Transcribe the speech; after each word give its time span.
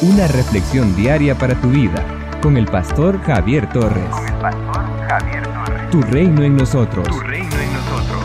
Una 0.00 0.28
reflexión 0.28 0.94
diaria 0.94 1.36
para 1.36 1.60
tu 1.60 1.70
vida 1.70 2.04
con 2.40 2.56
el 2.56 2.66
pastor 2.66 3.20
Javier 3.20 3.68
Torres. 3.72 4.08
Con 4.10 4.28
el 4.28 4.34
pastor 4.34 4.84
Javier 5.08 5.42
Torres. 5.42 5.90
Tu 5.90 6.02
reino 6.02 6.42
en 6.44 6.56
nosotros. 6.56 7.08
Tu 7.08 7.18
reino 7.18 7.48
en 7.50 7.72
nosotros. 7.72 8.24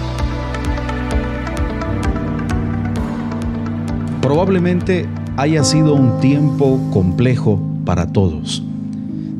Probablemente 4.21 5.07
haya 5.36 5.64
sido 5.64 5.96
un 5.96 6.20
tiempo 6.20 6.80
complejo 6.94 7.59
para 7.86 8.05
todos. 8.05 8.64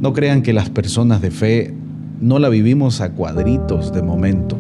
No 0.02 0.14
crean 0.14 0.42
que 0.42 0.54
las 0.54 0.72
personas 0.72 1.22
de 1.22 1.30
fe 1.30 1.76
no 2.20 2.40
la 2.40 2.50
vivimos 2.50 3.02
a 3.02 3.12
cuadritos 3.12 3.94
de 3.94 4.02
momento. 4.02 4.58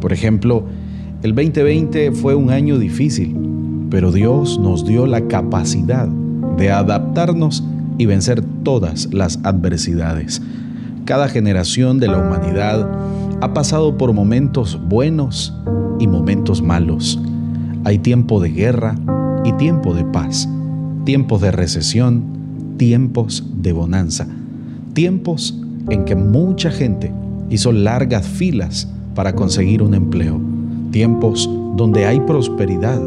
Por 0.00 0.12
ejemplo, 0.12 0.62
el 1.24 1.34
2020 1.34 2.12
fue 2.12 2.36
un 2.36 2.50
año 2.50 2.78
difícil, 2.78 3.36
pero 3.90 4.12
Dios 4.12 4.60
nos 4.60 4.86
dio 4.86 5.08
la 5.08 5.22
capacidad 5.22 6.08
de 6.56 6.70
adaptarnos 6.70 7.64
y 7.98 8.06
vencer 8.06 8.42
todas 8.62 9.12
las 9.12 9.38
adversidades. 9.42 10.40
Cada 11.04 11.28
generación 11.28 11.98
de 11.98 12.08
la 12.08 12.18
humanidad 12.18 12.88
ha 13.40 13.52
pasado 13.54 13.96
por 13.96 14.12
momentos 14.12 14.78
buenos 14.88 15.54
y 15.98 16.06
momentos 16.06 16.62
malos. 16.62 17.20
Hay 17.84 17.98
tiempo 17.98 18.40
de 18.40 18.50
guerra 18.50 18.96
y 19.44 19.52
tiempo 19.52 19.94
de 19.94 20.04
paz, 20.04 20.48
tiempos 21.04 21.40
de 21.40 21.50
recesión, 21.50 22.22
tiempos 22.76 23.44
de 23.56 23.72
bonanza, 23.72 24.26
tiempos 24.92 25.58
en 25.88 26.04
que 26.04 26.14
mucha 26.14 26.70
gente 26.70 27.12
hizo 27.48 27.72
largas 27.72 28.26
filas 28.26 28.88
para 29.14 29.34
conseguir 29.34 29.82
un 29.82 29.94
empleo, 29.94 30.40
tiempos 30.90 31.48
donde 31.76 32.06
hay 32.06 32.20
prosperidad, 32.20 33.00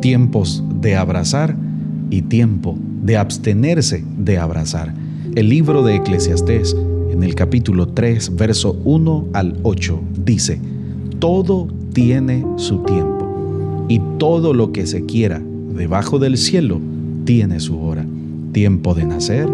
tiempos 0.00 0.62
de 0.80 0.96
abrazar 0.96 1.56
y 2.10 2.22
tiempo 2.22 2.76
de 3.02 3.16
abstenerse 3.16 4.04
de 4.18 4.38
abrazar. 4.38 4.94
El 5.34 5.48
libro 5.48 5.82
de 5.82 5.96
Eclesiastés, 5.96 6.76
en 7.10 7.22
el 7.22 7.34
capítulo 7.34 7.88
3, 7.88 8.36
verso 8.36 8.76
1 8.84 9.28
al 9.32 9.58
8, 9.62 10.00
dice, 10.24 10.60
todo 11.18 11.68
tiene 11.92 12.44
su 12.56 12.78
tiempo, 12.82 13.86
y 13.88 14.00
todo 14.18 14.54
lo 14.54 14.72
que 14.72 14.86
se 14.86 15.06
quiera 15.06 15.40
debajo 15.74 16.18
del 16.18 16.36
cielo 16.36 16.80
tiene 17.24 17.60
su 17.60 17.80
hora, 17.80 18.04
tiempo 18.52 18.94
de 18.94 19.04
nacer 19.04 19.48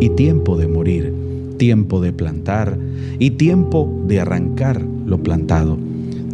y 0.00 0.10
tiempo 0.10 0.56
de 0.56 0.68
morir, 0.68 1.14
tiempo 1.56 2.00
de 2.00 2.12
plantar 2.12 2.78
y 3.18 3.30
tiempo 3.32 3.90
de 4.06 4.20
arrancar 4.20 4.82
lo 5.06 5.22
plantado, 5.22 5.78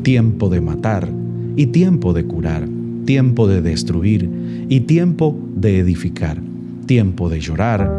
tiempo 0.03 0.49
de 0.49 0.61
matar 0.61 1.09
y 1.57 1.67
tiempo 1.67 2.13
de 2.13 2.25
curar, 2.25 2.69
tiempo 3.09 3.49
de 3.49 3.63
destruir 3.63 4.29
y 4.69 4.81
tiempo 4.81 5.35
de 5.57 5.79
edificar, 5.79 6.43
tiempo 6.85 7.31
de 7.31 7.41
llorar 7.41 7.91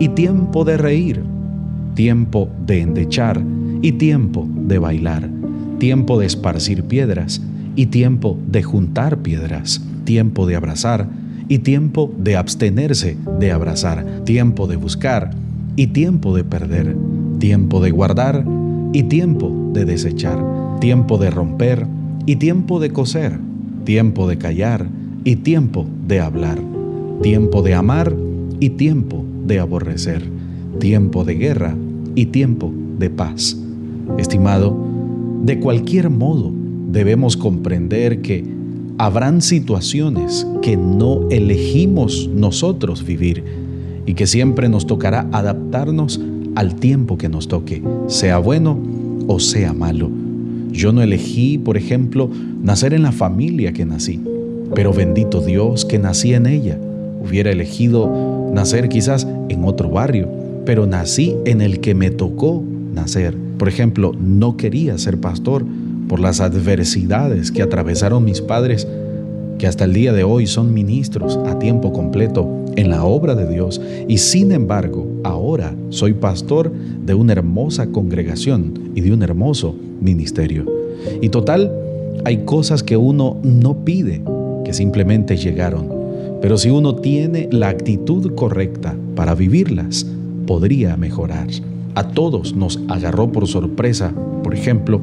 y 0.00 0.08
tiempo 0.08 0.64
de 0.64 0.76
reír, 0.76 1.22
tiempo 1.94 2.50
de 2.66 2.80
endechar 2.80 3.40
y 3.80 3.92
tiempo 3.92 4.44
de 4.66 4.80
bailar, 4.80 5.30
tiempo 5.78 6.18
de 6.18 6.26
esparcir 6.26 6.82
piedras 6.82 7.40
y 7.76 7.86
tiempo 7.86 8.40
de 8.48 8.64
juntar 8.64 9.18
piedras, 9.18 9.80
tiempo 10.02 10.48
de 10.48 10.56
abrazar 10.56 11.06
y 11.46 11.58
tiempo 11.58 12.12
de 12.18 12.36
abstenerse 12.36 13.16
de 13.38 13.52
abrazar, 13.52 14.24
tiempo 14.24 14.66
de 14.66 14.74
buscar 14.74 15.30
y 15.76 15.86
tiempo 15.86 16.34
de 16.34 16.42
perder, 16.42 16.96
tiempo 17.38 17.80
de 17.80 17.92
guardar 17.92 18.44
y 18.92 19.04
tiempo 19.04 19.70
de 19.72 19.84
desechar, 19.84 20.44
tiempo 20.80 21.18
de 21.18 21.30
romper 21.30 21.86
y 22.26 22.34
tiempo 22.34 22.80
de 22.80 22.90
coser, 22.90 23.38
tiempo 23.86 24.28
de 24.28 24.36
callar 24.36 24.86
y 25.24 25.36
tiempo 25.36 25.86
de 26.06 26.20
hablar, 26.20 26.58
tiempo 27.22 27.62
de 27.62 27.72
amar 27.72 28.14
y 28.60 28.70
tiempo 28.70 29.24
de 29.46 29.60
aborrecer, 29.60 30.22
tiempo 30.80 31.24
de 31.24 31.36
guerra 31.36 31.74
y 32.16 32.26
tiempo 32.26 32.72
de 32.98 33.08
paz. 33.08 33.56
Estimado, 34.18 34.76
de 35.44 35.60
cualquier 35.60 36.10
modo 36.10 36.52
debemos 36.90 37.36
comprender 37.36 38.22
que 38.22 38.44
habrán 38.98 39.40
situaciones 39.40 40.46
que 40.62 40.76
no 40.76 41.28
elegimos 41.30 42.28
nosotros 42.34 43.06
vivir 43.06 43.44
y 44.04 44.14
que 44.14 44.26
siempre 44.26 44.68
nos 44.68 44.86
tocará 44.86 45.28
adaptarnos 45.30 46.20
al 46.56 46.74
tiempo 46.74 47.18
que 47.18 47.28
nos 47.28 47.46
toque, 47.46 47.82
sea 48.08 48.38
bueno 48.38 48.78
o 49.28 49.38
sea 49.38 49.72
malo. 49.72 50.10
Yo 50.76 50.92
no 50.92 51.00
elegí, 51.00 51.56
por 51.56 51.78
ejemplo, 51.78 52.30
nacer 52.62 52.92
en 52.92 53.02
la 53.02 53.12
familia 53.12 53.72
que 53.72 53.86
nací, 53.86 54.20
pero 54.74 54.92
bendito 54.92 55.40
Dios 55.40 55.86
que 55.86 55.98
nací 55.98 56.34
en 56.34 56.44
ella. 56.44 56.78
Hubiera 57.24 57.50
elegido 57.50 58.50
nacer 58.52 58.90
quizás 58.90 59.26
en 59.48 59.64
otro 59.64 59.88
barrio, 59.88 60.28
pero 60.66 60.86
nací 60.86 61.34
en 61.46 61.62
el 61.62 61.80
que 61.80 61.94
me 61.94 62.10
tocó 62.10 62.62
nacer. 62.94 63.34
Por 63.56 63.68
ejemplo, 63.68 64.12
no 64.20 64.58
quería 64.58 64.98
ser 64.98 65.18
pastor 65.18 65.64
por 66.08 66.20
las 66.20 66.40
adversidades 66.40 67.50
que 67.50 67.62
atravesaron 67.62 68.22
mis 68.22 68.42
padres, 68.42 68.86
que 69.58 69.66
hasta 69.66 69.84
el 69.84 69.94
día 69.94 70.12
de 70.12 70.24
hoy 70.24 70.46
son 70.46 70.74
ministros 70.74 71.38
a 71.46 71.58
tiempo 71.58 71.90
completo 71.94 72.66
en 72.76 72.90
la 72.90 73.02
obra 73.02 73.34
de 73.34 73.48
Dios, 73.48 73.80
y 74.08 74.18
sin 74.18 74.52
embargo, 74.52 75.08
ahora 75.24 75.74
soy 75.88 76.12
pastor 76.12 76.70
de 76.70 77.14
una 77.14 77.32
hermosa 77.32 77.86
congregación 77.86 78.90
y 78.94 79.00
de 79.00 79.14
un 79.14 79.22
hermoso 79.22 79.74
ministerio. 80.00 80.66
Y 81.20 81.28
total, 81.28 81.72
hay 82.24 82.44
cosas 82.44 82.82
que 82.82 82.96
uno 82.96 83.38
no 83.42 83.84
pide, 83.84 84.22
que 84.64 84.72
simplemente 84.72 85.36
llegaron. 85.36 85.88
Pero 86.40 86.58
si 86.58 86.70
uno 86.70 86.96
tiene 86.96 87.48
la 87.50 87.68
actitud 87.68 88.34
correcta 88.34 88.96
para 89.14 89.34
vivirlas, 89.34 90.06
podría 90.46 90.96
mejorar. 90.96 91.46
A 91.94 92.08
todos 92.08 92.54
nos 92.54 92.80
agarró 92.88 93.32
por 93.32 93.46
sorpresa, 93.46 94.12
por 94.42 94.54
ejemplo, 94.54 95.00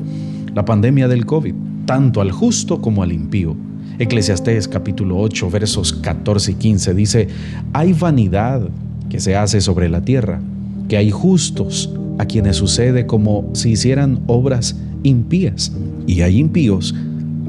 la 0.53 0.65
pandemia 0.65 1.07
del 1.07 1.25
COVID, 1.25 1.53
tanto 1.85 2.21
al 2.21 2.31
justo 2.31 2.81
como 2.81 3.03
al 3.03 3.11
impío. 3.11 3.55
Eclesiastés 3.99 4.67
capítulo 4.67 5.19
8 5.19 5.49
versos 5.49 5.93
14 5.93 6.51
y 6.51 6.55
15 6.55 6.93
dice, 6.93 7.27
hay 7.73 7.93
vanidad 7.93 8.67
que 9.09 9.19
se 9.19 9.35
hace 9.35 9.61
sobre 9.61 9.89
la 9.89 10.01
tierra, 10.01 10.41
que 10.87 10.97
hay 10.97 11.11
justos 11.11 11.89
a 12.17 12.25
quienes 12.25 12.57
sucede 12.57 13.05
como 13.05 13.49
si 13.53 13.71
hicieran 13.71 14.21
obras 14.27 14.75
impías, 15.03 15.71
y 16.07 16.21
hay 16.21 16.37
impíos 16.39 16.95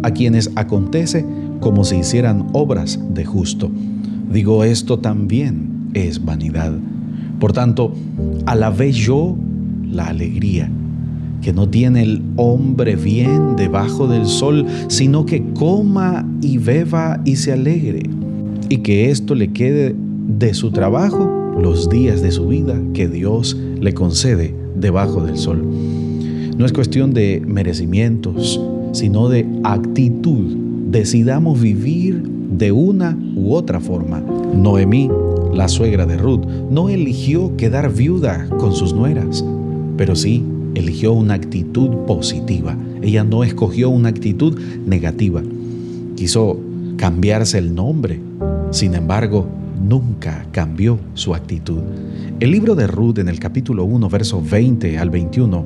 a 0.02 0.10
quienes 0.10 0.50
acontece 0.56 1.24
como 1.60 1.84
si 1.84 1.96
hicieran 1.96 2.46
obras 2.52 2.98
de 3.14 3.24
justo. 3.24 3.70
Digo, 4.30 4.64
esto 4.64 4.98
también 4.98 5.90
es 5.94 6.24
vanidad. 6.24 6.72
Por 7.38 7.52
tanto, 7.52 7.94
alabé 8.46 8.92
yo 8.92 9.36
la 9.90 10.08
alegría 10.08 10.70
que 11.40 11.52
no 11.52 11.68
tiene 11.68 12.02
el 12.02 12.22
hombre 12.36 12.96
bien 12.96 13.54
debajo 13.56 14.08
del 14.08 14.24
sol, 14.24 14.66
sino 14.88 15.26
que 15.26 15.44
coma 15.52 16.26
y 16.40 16.56
beba 16.56 17.20
y 17.26 17.36
se 17.36 17.52
alegre, 17.52 18.04
y 18.70 18.78
que 18.78 19.10
esto 19.10 19.34
le 19.34 19.52
quede 19.52 19.94
de 20.26 20.54
su 20.54 20.70
trabajo 20.70 21.43
los 21.58 21.88
días 21.88 22.22
de 22.22 22.30
su 22.30 22.48
vida 22.48 22.80
que 22.92 23.08
Dios 23.08 23.56
le 23.80 23.92
concede 23.94 24.54
debajo 24.74 25.24
del 25.24 25.36
sol. 25.36 25.62
No 26.56 26.66
es 26.66 26.72
cuestión 26.72 27.12
de 27.14 27.42
merecimientos, 27.46 28.60
sino 28.92 29.28
de 29.28 29.46
actitud. 29.64 30.56
Decidamos 30.90 31.60
vivir 31.60 32.22
de 32.22 32.70
una 32.72 33.18
u 33.34 33.54
otra 33.54 33.80
forma. 33.80 34.20
Noemí, 34.20 35.10
la 35.52 35.68
suegra 35.68 36.06
de 36.06 36.16
Ruth, 36.16 36.44
no 36.70 36.88
eligió 36.88 37.56
quedar 37.56 37.92
viuda 37.92 38.48
con 38.58 38.72
sus 38.72 38.94
nueras, 38.94 39.44
pero 39.96 40.14
sí 40.14 40.44
eligió 40.74 41.12
una 41.12 41.34
actitud 41.34 41.90
positiva. 42.06 42.76
Ella 43.02 43.24
no 43.24 43.44
escogió 43.44 43.90
una 43.90 44.08
actitud 44.08 44.58
negativa. 44.86 45.42
Quiso 46.16 46.58
cambiarse 46.96 47.58
el 47.58 47.74
nombre. 47.74 48.20
Sin 48.70 48.94
embargo, 48.94 49.46
nunca 49.74 50.46
cambió 50.52 50.98
su 51.14 51.34
actitud. 51.34 51.82
El 52.40 52.50
libro 52.50 52.74
de 52.74 52.86
Ruth 52.86 53.18
en 53.18 53.28
el 53.28 53.38
capítulo 53.38 53.84
1, 53.84 54.08
versos 54.08 54.48
20 54.48 54.98
al 54.98 55.10
21, 55.10 55.64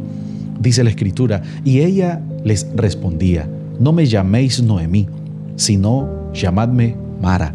dice 0.61 0.85
la 0.85 0.91
escritura, 0.91 1.43
y 1.65 1.81
ella 1.81 2.23
les 2.45 2.67
respondía, 2.75 3.49
no 3.81 3.93
me 3.93 4.07
llaméis 4.07 4.63
Noemí, 4.63 5.09
sino 5.57 6.33
llamadme 6.33 6.97
Mara, 7.21 7.55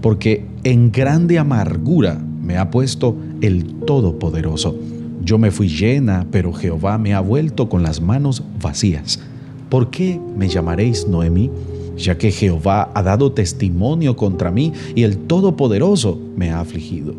porque 0.00 0.46
en 0.64 0.90
grande 0.90 1.38
amargura 1.38 2.18
me 2.42 2.56
ha 2.56 2.70
puesto 2.70 3.16
el 3.40 3.64
Todopoderoso 3.86 4.76
yo 5.22 5.38
me 5.38 5.50
fui 5.50 5.68
llena, 5.68 6.26
pero 6.30 6.52
Jehová 6.52 6.96
me 6.98 7.14
ha 7.14 7.20
vuelto 7.20 7.68
con 7.68 7.82
las 7.82 8.00
manos 8.00 8.42
vacías. 8.60 9.20
¿Por 9.68 9.90
qué 9.90 10.20
me 10.36 10.48
llamaréis 10.48 11.06
Noemí? 11.06 11.50
Ya 12.00 12.16
que 12.16 12.30
Jehová 12.30 12.90
ha 12.94 13.02
dado 13.02 13.32
testimonio 13.32 14.16
contra 14.16 14.50
mí 14.50 14.72
y 14.94 15.02
el 15.02 15.18
Todopoderoso 15.18 16.18
me 16.34 16.50
ha 16.50 16.60
afligido. 16.60 17.14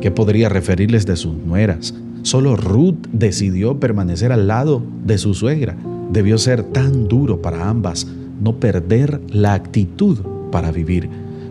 ¿Qué 0.00 0.12
podría 0.12 0.48
referirles 0.48 1.04
de 1.04 1.16
sus 1.16 1.34
nueras? 1.34 1.94
Solo 2.22 2.54
Ruth 2.54 3.06
decidió 3.12 3.80
permanecer 3.80 4.30
al 4.30 4.46
lado 4.46 4.82
de 5.04 5.18
su 5.18 5.34
suegra. 5.34 5.76
Debió 6.12 6.38
ser 6.38 6.62
tan 6.62 7.08
duro 7.08 7.42
para 7.42 7.68
ambas 7.68 8.06
no 8.40 8.56
perder 8.56 9.20
la 9.30 9.54
actitud 9.54 10.18
para 10.52 10.70
vivir. 10.70 11.08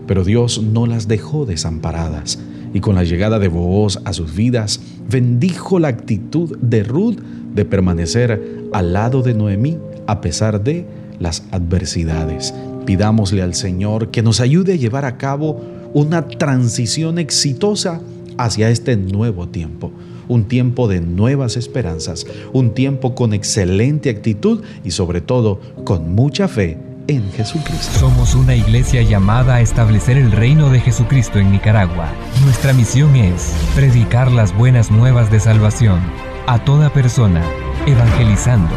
Pero 0.07 0.23
Dios 0.23 0.63
no 0.63 0.85
las 0.85 1.07
dejó 1.07 1.45
desamparadas. 1.45 2.39
y 2.71 2.81
con 2.81 2.93
la 2.93 3.03
llegada 3.03 3.39
de 3.39 3.47
Booz 3.47 3.97
a 4.05 4.13
sus 4.13 4.35
vidas, 4.35 4.79
bendijo 5.09 5.79
la 5.79 5.87
actitud 5.87 6.55
de 6.59 6.83
Ruth 6.83 7.17
de 7.55 7.65
permanecer 7.65 8.69
al 8.71 8.93
lado 8.93 9.23
de 9.23 9.33
Noemí 9.33 9.79
a 10.05 10.21
pesar 10.21 10.63
de 10.63 10.85
las 11.19 11.43
adversidades. 11.51 12.53
Pidámosle 12.89 13.44
al 13.44 13.53
Señor 13.53 14.09
que 14.09 14.24
nos 14.24 14.39
ayude 14.39 14.74
a 14.74 14.75
llevar 14.75 15.06
a 15.06 15.15
cabo 15.15 15.62
una 15.94 16.27
transición 16.27 17.19
exitosa 17.19 18.01
hacia 18.36 18.71
este 18.71 18.97
nuevo 18.97 19.47
tiempo 19.47 19.91
un 20.27 20.45
tiempo 20.45 20.88
de 20.88 21.00
nuevas 21.00 21.56
esperanzas, 21.56 22.25
un 22.51 22.74
tiempo 22.74 23.13
con 23.13 23.33
excelente 23.33 24.09
actitud 24.09 24.63
y 24.83 24.89
sobre 24.89 25.21
todo 25.21 25.59
con 25.83 26.15
mucha 26.15 26.47
fe 26.47 26.80
en 27.07 27.31
Jesucristo. 27.31 28.00
Somos 28.00 28.33
una 28.33 28.56
iglesia 28.56 29.03
llamada 29.03 29.56
a 29.56 29.62
establecer 29.62 30.18
el 30.18 30.31
reino 30.31 30.71
de 30.71 30.80
Jesucristo 30.80 31.38
en 31.38 31.51
Nicaragua. 31.51 32.09
Nuestra 32.44 32.74
misión 32.74 33.15
es 33.15 33.53
predicar 33.75 34.31
las 34.31 34.56
buenas 34.57 34.89
nuevas 34.89 35.30
de 35.30 35.39
salvación 35.39 36.00
a 36.47 36.63
toda 36.65 36.92
persona, 36.92 37.44
evangelizando, 37.85 38.74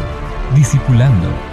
discipulando 0.55 1.52